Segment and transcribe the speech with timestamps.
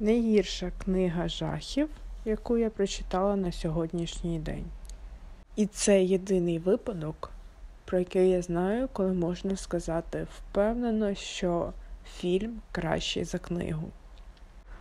[0.00, 1.88] найгірша книга жахів,
[2.24, 4.64] яку я прочитала на сьогоднішній день.
[5.56, 7.30] І це єдиний випадок,
[7.84, 11.72] про який я знаю, коли можна сказати впевнено, що
[12.16, 13.90] фільм кращий за книгу.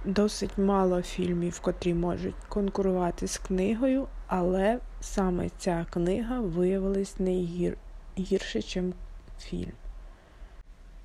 [0.05, 8.93] Досить мало фільмів, котрі можуть конкурувати з книгою, але саме ця книга виявилась найгірше, ніж
[9.39, 9.71] фільм.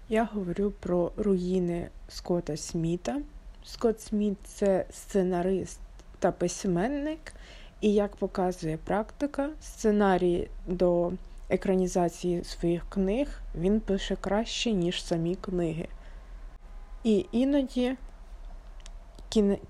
[0.08, 3.20] Я говорю про руїни Скотта Сміта.
[3.72, 5.80] Скотт Сміт це сценарист
[6.18, 7.32] та письменник,
[7.80, 11.12] і, як показує практика, сценарії до
[11.48, 15.88] екранізації своїх книг він пише краще, ніж самі книги.
[17.04, 17.96] І іноді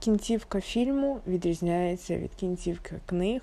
[0.01, 3.43] кінцівка фільму відрізняється від кінцівки книг,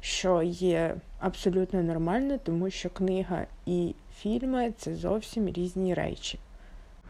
[0.00, 6.38] що є абсолютно нормально, тому що книга і фільми це зовсім різні речі.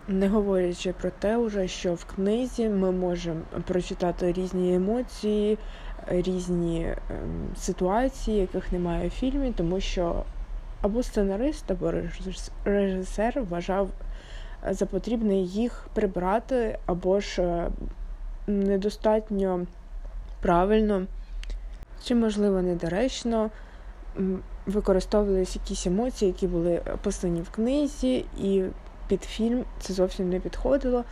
[0.08, 5.58] Не говорячи про те, уже, що в книзі ми можемо прочитати різні емоції,
[6.08, 10.24] різні ем, ситуації, яких немає в фільмі, тому що
[10.82, 11.92] або сценарист, або
[12.64, 13.88] режисер вважав
[14.70, 17.70] за потрібне їх прибрати, або ж е,
[18.46, 19.66] недостатньо
[20.42, 21.06] правильно,
[22.02, 23.50] чи, можливо, недоречно
[24.66, 28.64] використовувалися якісь емоції, які були описані в книзі, і
[29.08, 31.04] під фільм це зовсім не підходило.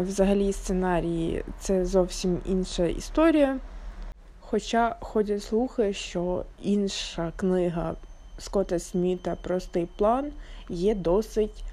[0.00, 3.58] Взагалі, сценарії це зовсім інша історія.
[4.40, 7.94] Хоча ходять слухи, що інша книга
[8.38, 10.32] Скотта Сміта Простий план
[10.68, 11.64] є досить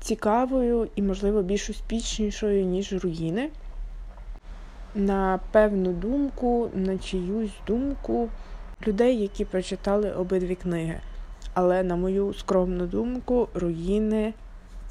[0.00, 3.50] цікавою і, можливо, більш успішнішою, ніж руїни.
[4.94, 8.28] На певну думку, на чиюсь думку
[8.86, 11.00] людей, які прочитали обидві книги.
[11.54, 14.34] Але, на мою скромну думку, руїни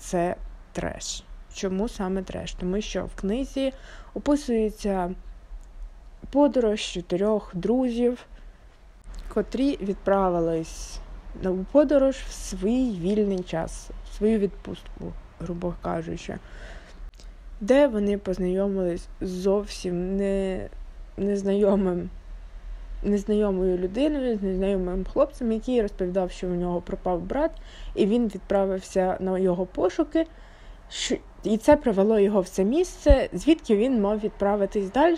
[0.03, 0.35] це
[0.71, 1.23] треш.
[1.53, 2.53] Чому саме треш?
[2.53, 3.73] Тому що в книзі
[4.13, 5.11] описується
[6.29, 8.25] подорож чотирьох друзів,
[9.33, 10.99] котрі відправились
[11.41, 16.37] на подорож в свій вільний час, в свою відпустку, грубо кажучи,
[17.61, 20.69] де вони познайомились з зовсім не,
[21.17, 22.09] незнайомим.
[23.03, 27.51] Незнайомою людиною, з незнайомим хлопцем, який розповідав, що у нього пропав брат,
[27.95, 30.27] і він відправився на його пошуки.
[31.43, 35.17] І це привело його в це місце, звідки він мав відправитись далі.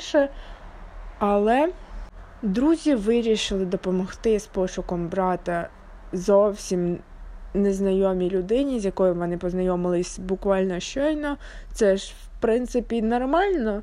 [1.20, 1.70] Але
[2.42, 5.70] друзі вирішили допомогти з пошуком брата
[6.14, 7.00] зовсім
[7.54, 11.38] незнайомій людині, з якою вони познайомились буквально щойно.
[11.74, 13.82] Це ж, в принципі, нормально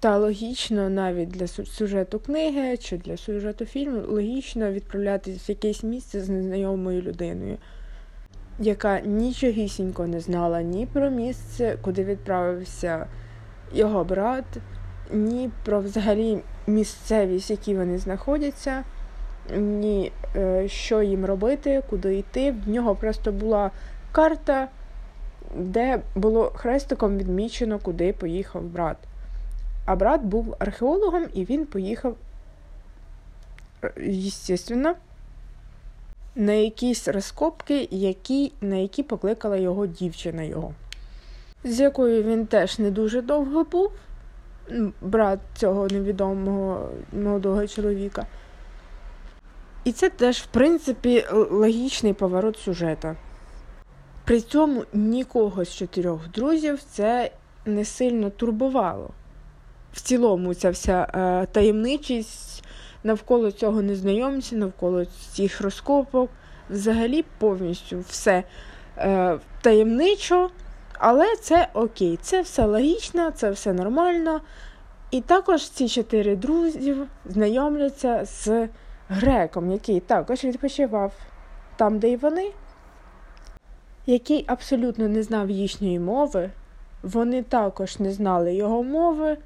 [0.00, 6.20] та логічно навіть для сюжету книги чи для сюжету фільму логічно відправлятися в якесь місце
[6.20, 7.56] з незнайомою людиною,
[8.58, 13.06] яка нічогісінько не знала ні про місце, куди відправився
[13.72, 14.44] його брат,
[15.12, 18.84] ні про взагалі місцевість, в якій вони знаходяться
[19.56, 22.54] ні е, що їм робити, куди йти.
[22.66, 23.70] В нього просто була
[24.12, 24.68] карта,
[25.56, 28.96] де було хрестиком відмічено, куди поїхав брат.
[29.86, 32.16] А брат був археологом і він поїхав,
[33.96, 34.94] звісно,
[36.34, 40.72] на якісь розкопки, які, на які покликала його дівчина його,
[41.64, 43.92] з якою він теж не дуже довго був,
[45.00, 48.26] брат цього невідомого молодого чоловіка.
[49.84, 53.16] І це теж, в принципі, логічний поворот сюжета.
[54.24, 57.30] При цьому нікого з чотирьох друзів це
[57.64, 59.10] не сильно турбувало.
[59.92, 62.64] В цілому, ця вся е, таємничість.
[63.04, 66.30] Навколо цього незнайомця, навколо цих розкопок,
[66.70, 68.42] взагалі повністю все
[68.98, 70.50] е, таємничо,
[70.98, 74.40] але це окей, це все логічно, це все нормально.
[75.10, 78.68] І також ці чотири друзів знайомляться з
[79.08, 81.12] греком, який також відпочивав
[81.76, 82.50] там, де й вони,
[84.06, 86.50] який абсолютно не знав їхньої мови,
[87.02, 89.36] вони також не знали його мови,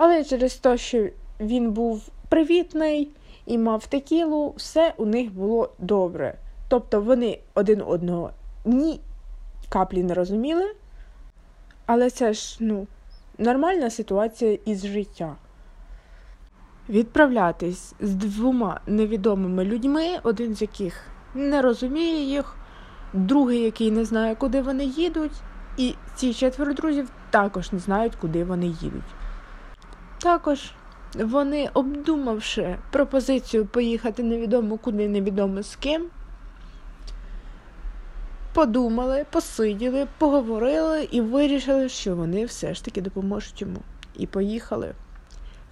[0.00, 1.08] але через те, що
[1.40, 3.10] він був привітний
[3.46, 6.38] і мав текілу, все у них було добре.
[6.68, 8.30] Тобто вони один одного
[8.64, 9.00] ні
[9.68, 10.74] каплі не розуміли,
[11.86, 12.86] але це ж ну,
[13.38, 15.36] нормальна ситуація із життя.
[16.88, 21.04] Відправлятись з двома невідомими людьми, один з яких
[21.34, 22.56] не розуміє їх,
[23.12, 25.42] другий, який не знає, куди вони їдуть,
[25.76, 29.14] і ці четверо друзів також не знають, куди вони їдуть.
[30.18, 30.72] Також
[31.14, 36.06] вони, обдумавши пропозицію поїхати невідомо куди, невідомо з ким,
[38.54, 43.78] подумали, посиділи, поговорили і вирішили, що вони все ж таки допоможуть йому.
[44.18, 44.94] і поїхали.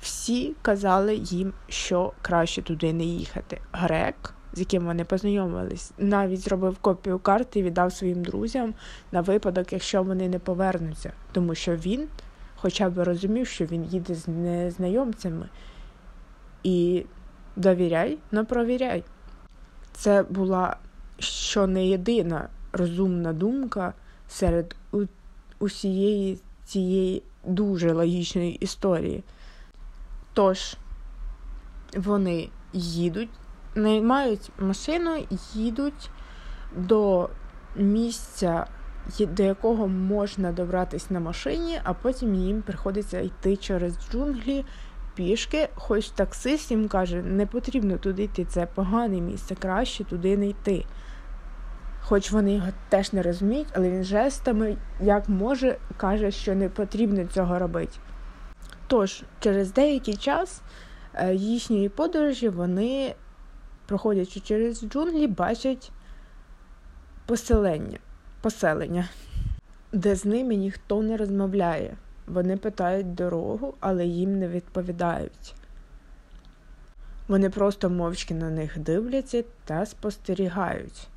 [0.01, 3.61] Всі казали їм, що краще туди не їхати.
[3.73, 8.75] Грек, з яким вони познайомились, навіть зробив копію карти і віддав своїм друзям
[9.13, 12.09] на випадок, якщо вони не повернуться, тому що він
[12.57, 15.49] хоча б розумів, що він їде з незнайомцями.
[16.63, 17.07] І
[17.57, 19.05] довіряй, но провіряй.
[19.93, 20.77] Це була
[21.19, 23.95] що не єдина розумна думка
[24.29, 24.77] серед
[25.59, 29.25] усієї цієї дуже логічної історії.
[30.33, 30.77] Тож
[31.97, 33.31] вони їдуть,
[33.75, 36.11] наймають машину, їдуть
[36.77, 37.31] до
[37.77, 38.67] місця,
[39.21, 44.65] до якого можна добратися на машині, а потім їм приходиться йти через джунглі
[45.15, 50.49] пішки, хоч таксист їм каже, не потрібно туди йти, це погане місце, краще туди не
[50.49, 50.85] йти.
[52.01, 57.25] Хоч вони його теж не розуміють, але він жестами, як може, каже, що не потрібно
[57.25, 57.99] цього робити.
[58.87, 60.63] Тож, через деякий час
[61.15, 63.15] е, їхньої подорожі вони,
[63.87, 65.93] проходячи через джунглі, бачать
[67.27, 67.99] поселення,
[68.47, 69.09] поселення,
[69.93, 71.97] де з ними ніхто не розмовляє.
[72.27, 75.55] Вони питають дорогу, але їм не відповідають.
[77.29, 81.09] Вони просто мовчки на них дивляться та спостерігають.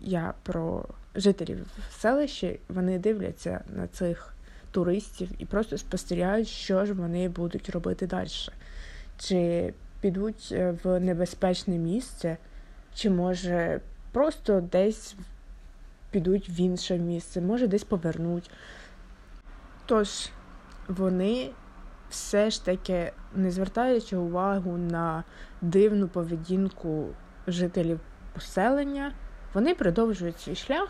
[0.00, 0.84] Я про
[1.14, 1.66] жителів
[1.98, 4.34] селища, вони дивляться на цих
[4.70, 8.28] туристів і просто спостерігають, що ж вони будуть робити далі.
[9.18, 12.36] Чи підуть е, в небезпечне місце,
[12.94, 13.80] чи може
[14.12, 15.16] просто десь
[16.16, 18.50] підуть в інше місце, може десь повернуть.
[19.86, 20.28] Тож
[20.88, 21.50] вони
[22.10, 25.24] все ж таки, не звертаючи увагу на
[25.60, 27.06] дивну поведінку
[27.46, 28.00] жителів
[28.34, 29.12] поселення,
[29.54, 30.88] вони продовжують свій шлях,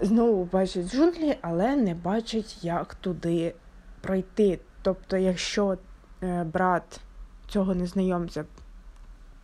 [0.00, 3.54] знову бачать джунглі, але не бачать, як туди
[4.00, 4.58] пройти.
[4.82, 5.78] Тобто, якщо
[6.22, 7.00] е, брат
[7.48, 8.44] цього незнайомця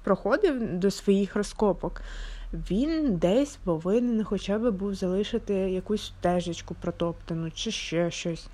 [0.05, 2.03] проходив до своїх розкопок,
[2.71, 8.47] він десь повинен хоча б був залишити якусь стежечку протоптану чи ще щось.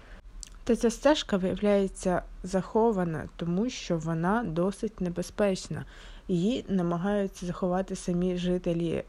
[0.65, 5.85] Та ця стежка виявляється захована, тому що вона досить небезпечна.
[6.29, 9.05] Її намагаються заховати самі жителі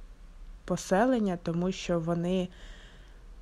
[0.65, 2.47] поселення, тому що вони,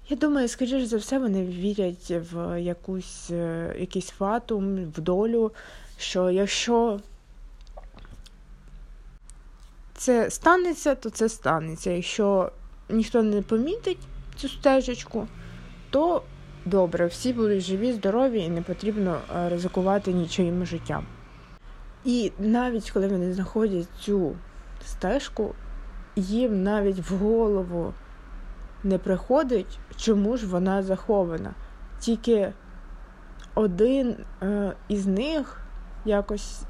[0.09, 5.51] я думаю, скоріш за все, вони вірять в якусь, е, якийсь фатум, в долю,
[5.97, 6.99] що якщо
[9.99, 11.91] це станеться, то це станеться.
[11.91, 12.51] Якщо
[12.89, 15.27] ніхто не помітить цю стежечку,
[15.89, 16.23] то
[16.65, 21.05] добре, всі будуть живі, здорові і не потрібно е, ризикувати нічим життям.
[22.05, 24.35] І навіть коли вони знаходять цю
[24.85, 25.55] стежку,
[26.15, 27.93] їм навіть в голову
[28.83, 31.53] не приходить, чому ж вона захована.
[31.99, 32.53] Тільки
[33.55, 35.61] один е, із них
[36.05, 36.61] якось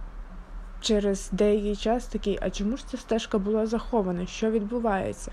[0.81, 4.25] через деякий час такий, а чому ж ця стежка була захована?
[4.25, 5.31] Що відбувається?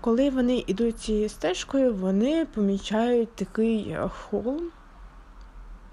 [0.00, 4.70] Коли вони йдуть цією стежкою, вони помічають такий е, холм,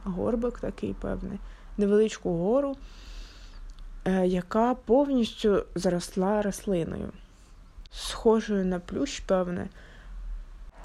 [0.04, 1.40] горбик такий певний,
[1.78, 2.76] невеличку гору,
[4.06, 7.10] е, яка повністю заросла рослиною,
[7.92, 9.68] схожою на плющ, певне,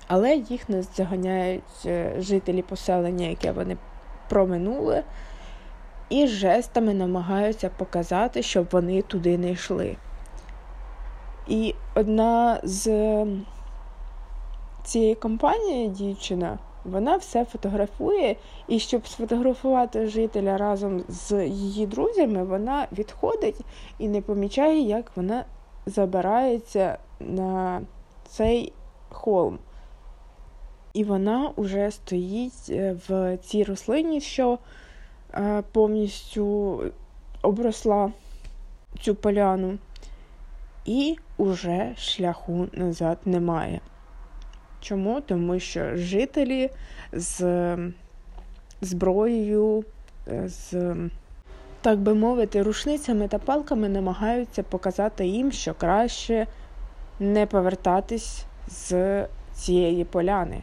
[0.07, 3.77] але їх не заганяють е, жителі поселення, яке вони
[4.29, 5.05] проминули
[6.11, 9.97] і жестами намагаються показати, щоб вони туди не йшли.
[11.49, 13.27] І одна з
[14.85, 18.37] цієї компанії дівчина, вона все фотографує,
[18.69, 23.61] і щоб сфотографувати жителя разом з її друзями, вона відходить
[23.99, 25.45] і не помічає, як вона
[25.87, 27.83] забирається на
[28.29, 28.73] цей
[29.09, 29.59] холм.
[30.93, 34.59] І вона вже стоїть е, в цій рослині, що
[35.73, 36.83] повністю
[37.42, 38.12] обросла
[39.00, 39.78] цю поляну,
[40.85, 43.80] і уже шляху назад немає.
[44.80, 45.21] Чому?
[45.21, 46.71] Тому що жителі
[47.12, 47.76] з
[48.80, 49.85] зброєю,
[50.28, 50.97] е, з,
[51.80, 56.47] так би мовити, рушницями та палками намагаються показати їм, що краще
[57.21, 60.61] не повертатись з цієї поляни.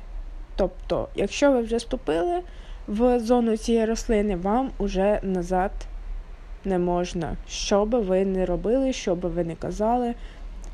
[0.55, 2.41] Тобто, якщо ви вже ступили
[2.87, 5.71] в зону цієї рослини, вам уже назад
[6.65, 7.37] не можна.
[7.47, 10.15] Що би ви не робили, що би ви не казали,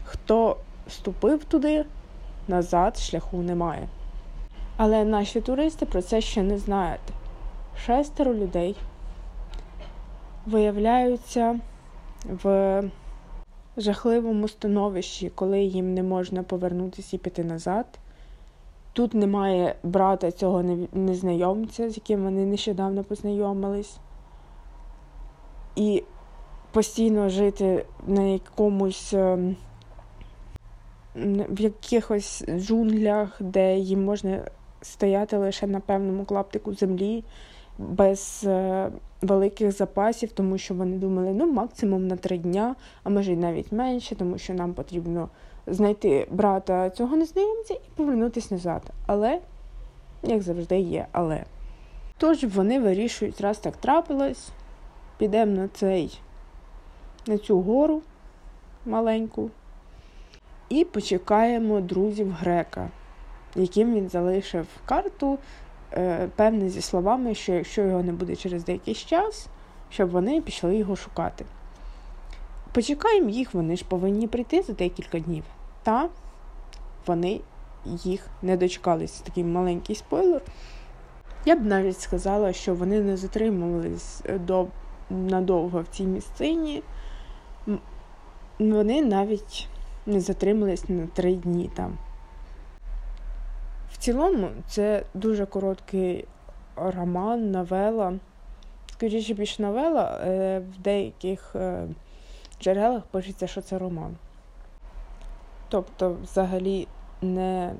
[0.04, 1.86] хто вступив туди,
[2.48, 3.88] назад шляху немає.
[4.78, 7.02] Але наші туристи про це ще не знають.
[7.86, 8.76] Шестеро людей
[10.46, 11.60] виявляються
[12.26, 12.84] в
[13.78, 17.86] жахливому становищі, коли їм не можна повернутися і піти назад.
[18.94, 23.98] Тут немає брата цього незнайомця, з яким вони нещодавно познайомились.
[25.76, 26.04] І
[26.72, 29.56] постійно жити на якомусь ем,
[31.50, 34.42] в якихось джунглях, де їм можна
[34.82, 37.24] стояти лише на певному клаптику землі
[37.78, 43.34] без е, великих запасів, тому що вони думали, ну, максимум на три дня, а може
[43.34, 45.30] й навіть менше, тому що нам потрібно
[45.68, 48.82] знайти брата цього незнайомця і повернутися назад.
[49.08, 49.40] Але,
[50.24, 51.44] як завжди, є, але.
[52.18, 54.50] Тож вони вирішують, раз так трапилось,
[55.18, 56.20] підемо на цей,
[57.28, 58.02] на цю гору
[58.86, 59.50] маленьку
[60.70, 62.90] і почекаємо друзів грека,
[63.56, 65.38] яким він залишив карту,
[65.94, 69.48] е, певне зі словами, що якщо його не буде через деякий час,
[69.90, 71.46] щоб вони пішли його шукати.
[72.74, 75.44] Почекаємо їх, вони ж повинні прийти за декілька днів.
[75.84, 76.10] Та
[77.08, 77.42] вони
[77.86, 79.12] їх не дочекались.
[79.12, 80.42] Такий маленький спойлер.
[81.46, 84.68] Я б навіть сказала, що вони не затримувались е, до,
[85.10, 86.84] надовго в цій місцині.
[88.60, 89.68] Вони навіть
[90.06, 91.98] не затримались на три дні там.
[93.92, 96.26] В цілому, це дуже короткий
[96.76, 98.14] роман, новела.
[98.92, 101.88] Скоріше більш новела, е, в деяких е,
[102.62, 104.16] джерелах пишеться, що це роман.
[105.70, 106.88] Тобто, взагалі,
[107.22, 107.74] не,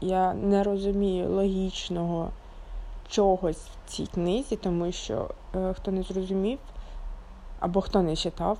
[0.00, 2.30] я не розумію логічного
[3.08, 6.58] чогось в цій книзі, тому що е, хто не зрозумів
[7.60, 8.58] або хто не читав,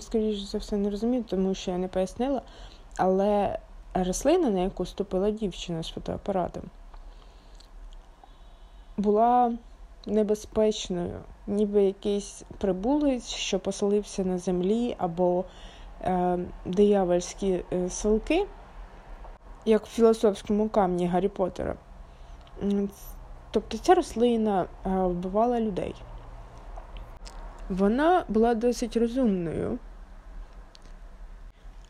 [0.00, 2.42] скоріше за все, не розумів, тому що я не пояснила.
[2.96, 3.58] Але
[3.94, 6.62] рослина, на яку ступила дівчина з фотоапаратом,
[8.96, 9.52] була
[10.06, 15.44] небезпечною, ніби якийсь прибулець, що поселився на землі, або
[16.02, 18.46] е, диявольські е, селки,
[19.64, 21.74] як в філософському камні Гаррі Поттера.
[23.50, 25.94] Тобто ця рослина е, вбивала людей.
[27.68, 29.78] Вона була досить розумною,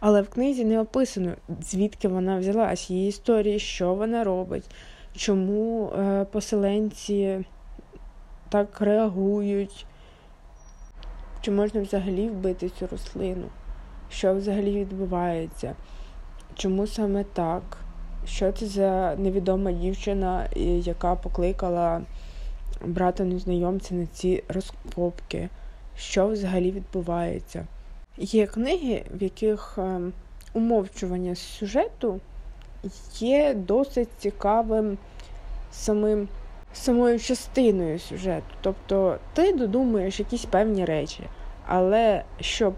[0.00, 4.64] але в книзі не описано, звідки вона взялась, її історії, що вона робить,
[5.16, 7.44] чому е, поселенці
[8.50, 9.86] так реагують,
[11.40, 13.46] чи можна взагалі вбити цю рослину,
[14.10, 15.74] що взагалі відбувається,
[16.54, 17.62] чому саме так,
[18.26, 20.46] що це за невідома дівчина,
[20.84, 22.02] яка покликала
[22.84, 25.48] брата незнайомця на ці розкопки?
[25.96, 27.66] Що взагалі відбувається.
[28.18, 30.00] Є книги, в яких е,
[30.54, 32.20] умовчування сюжету
[33.18, 34.98] є досить цікавим
[35.72, 36.28] самим,
[36.72, 38.54] самою частиною сюжету.
[38.60, 41.22] Тобто ти додумуєш якісь певні речі,
[41.66, 42.74] але щоб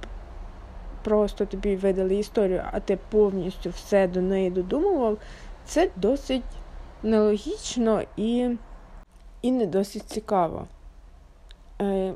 [1.05, 5.19] просто тобі видали історію, а ти повністю все до неї додумував,
[5.65, 6.43] це досить
[7.03, 8.51] нелогічно і,
[9.43, 10.67] і не досить цікаво.
[11.81, 12.15] Е,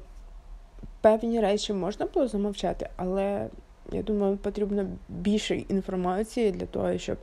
[1.00, 3.48] певні речі можна було замовчати, але
[3.92, 7.18] я думаю, потрібно більше інформації для того, щоб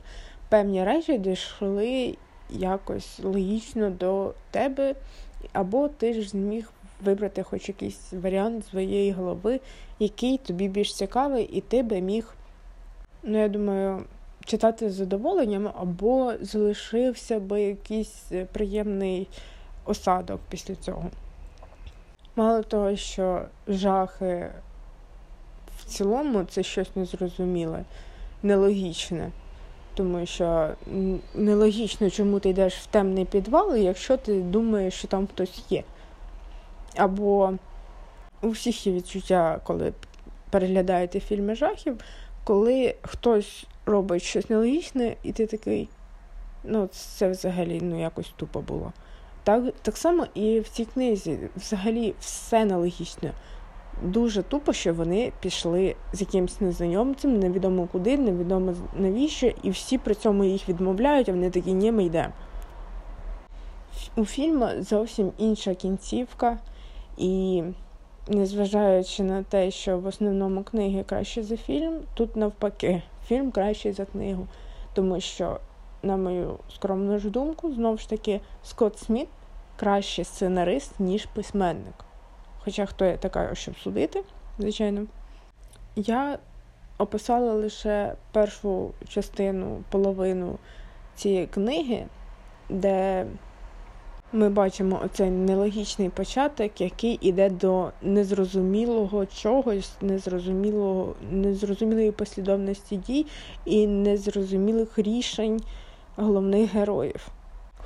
[0.48, 2.16] певні речі дійшли
[2.50, 4.94] якось логічно до тебе,
[5.52, 6.70] або ти ж зміг
[7.04, 9.60] вибрати хоч якийсь варіант своєї голови,
[9.98, 12.34] який тобі більш цікавий, і ти би міг,
[13.22, 14.04] ну, я думаю,
[14.44, 19.28] читати з задоволенням, або залишився би якийсь приємний
[19.84, 21.10] осадок після цього.
[22.36, 24.50] Мало того, що жахи
[25.78, 27.84] в цілому це щось незрозуміле,
[28.42, 29.30] нелогічне.
[29.94, 30.70] Тому що
[31.34, 35.82] нелогічно, чому ти йдеш в темний підвал, якщо ти думаєш, що там хтось є.
[36.96, 37.52] Або
[38.42, 39.92] у всіх є відчуття, коли
[40.50, 42.00] переглядаєте фільми жахів,
[42.44, 45.88] коли хтось робить щось нелогічне, і ти такий,
[46.64, 48.92] ну, це взагалі ну, якось тупо було.
[49.44, 53.30] Так так само і в цій книзі взагалі все нелогічно.
[54.02, 60.14] Дуже тупо, що вони пішли з якимось незнайомцем, невідомо куди, невідомо навіщо, і всі при
[60.14, 62.32] цьому їх відмовляють, а вони такі, ні, ми йдемо.
[64.16, 66.58] У фільму зовсім інша кінцівка,
[67.16, 67.62] і
[68.28, 74.04] незважаючи на те, що в основному книги краще за фільм, тут навпаки, фільм кращий за
[74.04, 74.46] книгу.
[74.94, 75.60] Тому що
[76.02, 79.28] на мою скромну ж думку, знову ж таки, Скотт Сміт
[79.76, 82.03] кращий сценарист, ніж письменник.
[82.64, 84.22] Хоча хто я така, щоб судити,
[84.58, 85.06] звичайно.
[85.96, 86.38] Я
[86.98, 90.58] описала лише першу частину, половину
[91.14, 92.06] цієї книги,
[92.68, 93.26] де
[94.32, 103.26] ми бачимо оцей нелогічний початок, який іде до незрозумілого чогось, незрозумілого, незрозумілої послідовності дій
[103.64, 105.60] і незрозумілих рішень
[106.16, 107.28] головних героїв.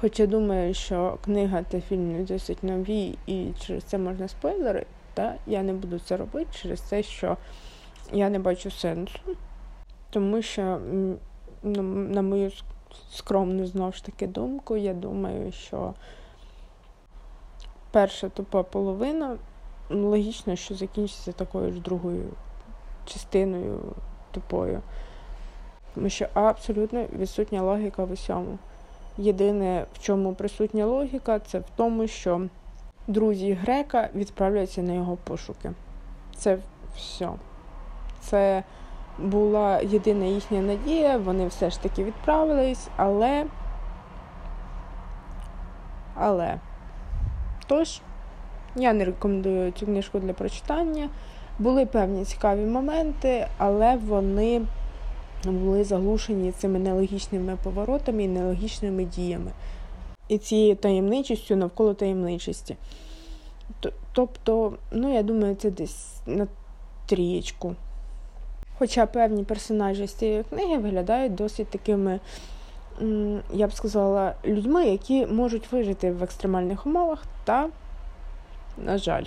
[0.00, 5.62] Хоча думаю, що книга та фільм досить нові, і через це можна спойлери, та я
[5.62, 7.36] не буду це робити через те, що
[8.12, 9.18] я не бачу сенсу,
[10.10, 10.80] тому що,
[11.62, 12.50] на мою
[13.10, 15.94] скромну знову ж таки думку, я думаю, що
[17.90, 19.36] перша тупа половина
[19.90, 22.24] логічно, що закінчиться такою ж другою
[23.04, 23.80] частиною
[24.30, 24.82] тупою.
[25.94, 28.58] Тому що абсолютно відсутня логіка в усьому.
[29.18, 32.40] Єдине, в чому присутня логіка, це в тому, що
[33.06, 35.72] друзі Грека відправляються на його пошуки.
[36.36, 36.58] Це
[36.96, 37.28] все.
[38.20, 38.62] Це
[39.18, 43.46] була єдина їхня надія, вони все ж таки відправились, але.
[46.14, 46.58] Але.
[47.66, 48.00] Тож,
[48.76, 51.08] я не рекомендую цю книжку для прочитання.
[51.58, 54.62] Були певні цікаві моменти, але вони
[55.44, 59.50] були заглушені цими нелогічними поворотами і нелогічними діями.
[60.28, 62.76] І цією таємничістю навколо таємничості.
[64.12, 66.46] Тобто, ну, я думаю, це десь на
[67.06, 67.74] трієчку.
[68.78, 72.20] Хоча певні персонажі з цієї книги виглядають досить такими,
[73.52, 77.68] я б сказала, людьми, які можуть вижити в екстремальних умовах, та,
[78.76, 79.24] на жаль,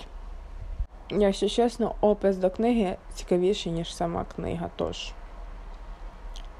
[1.10, 4.70] якщо чесно, опис до книги цікавіший, ніж сама книга.
[4.76, 5.12] Тож,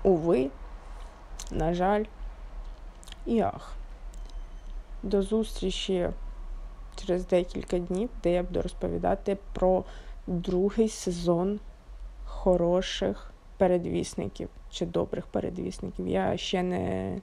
[0.02, 0.50] уви,
[1.50, 2.04] на жаль,
[3.26, 3.72] і ах.
[5.02, 6.08] До зустрічі
[6.96, 9.84] через декілька днів, де я буду розповідати про
[10.26, 11.60] другий сезон
[12.24, 16.08] хороших передвісників чи добрих передвісників.
[16.08, 17.16] Я ще не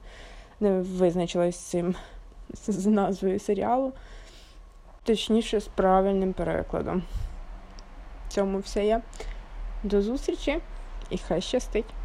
[0.60, 1.94] не визначилась з цим
[2.54, 3.92] з назвою серіалу,
[5.02, 7.02] точніше, з правильним перекладом.
[8.28, 9.02] В цьому все є.
[9.82, 10.60] До зустрічі
[11.10, 11.99] і хай щастить!